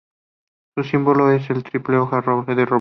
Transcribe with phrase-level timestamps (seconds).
[0.75, 2.65] Su símbolo es la triple hoja de roble.